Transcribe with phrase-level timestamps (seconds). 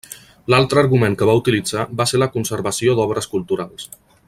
[0.53, 3.87] L'altre argument que va utilitzar va ser la conservació d'obres culturals.